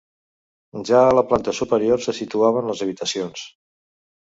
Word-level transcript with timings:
Ja 0.89 1.01
a 1.09 1.11
la 1.17 1.23
planta 1.33 1.53
superior 1.59 2.03
se 2.07 2.17
situaven 2.23 2.73
les 2.73 2.85
habitacions. 2.89 3.47